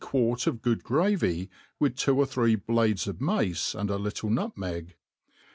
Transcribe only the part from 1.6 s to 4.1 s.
)vitb two or three blades of mace, and a